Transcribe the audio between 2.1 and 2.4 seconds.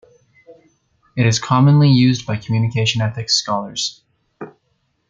by